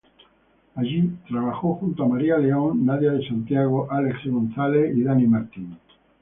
Allí 0.73 1.11
trabajó 1.29 1.75
junto 1.75 2.03
a 2.03 2.07
María 2.07 2.39
León, 2.39 2.83
Nadia 2.87 3.11
de 3.11 3.27
Santiago, 3.27 3.85
Álex 3.91 4.17
González, 4.25 4.95
Dani 5.05 5.27
Martín. 5.27 5.77